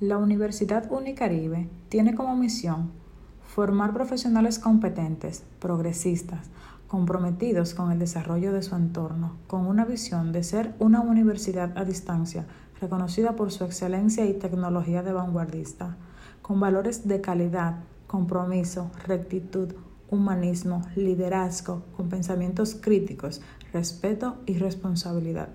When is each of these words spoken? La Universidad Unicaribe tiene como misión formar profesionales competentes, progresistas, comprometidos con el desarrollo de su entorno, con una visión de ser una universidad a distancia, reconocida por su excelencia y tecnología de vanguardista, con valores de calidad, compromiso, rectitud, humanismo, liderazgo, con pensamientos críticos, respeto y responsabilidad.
La 0.00 0.18
Universidad 0.18 0.92
Unicaribe 0.92 1.70
tiene 1.88 2.14
como 2.14 2.36
misión 2.36 2.90
formar 3.40 3.94
profesionales 3.94 4.58
competentes, 4.58 5.42
progresistas, 5.58 6.50
comprometidos 6.86 7.72
con 7.72 7.90
el 7.90 7.98
desarrollo 7.98 8.52
de 8.52 8.60
su 8.60 8.76
entorno, 8.76 9.38
con 9.46 9.66
una 9.66 9.86
visión 9.86 10.32
de 10.32 10.42
ser 10.42 10.74
una 10.80 11.00
universidad 11.00 11.78
a 11.78 11.86
distancia, 11.86 12.44
reconocida 12.78 13.36
por 13.36 13.50
su 13.50 13.64
excelencia 13.64 14.26
y 14.26 14.34
tecnología 14.34 15.02
de 15.02 15.14
vanguardista, 15.14 15.96
con 16.42 16.60
valores 16.60 17.08
de 17.08 17.22
calidad, 17.22 17.76
compromiso, 18.06 18.90
rectitud, 19.06 19.72
humanismo, 20.10 20.82
liderazgo, 20.94 21.84
con 21.96 22.10
pensamientos 22.10 22.74
críticos, 22.74 23.40
respeto 23.72 24.36
y 24.44 24.58
responsabilidad. 24.58 25.48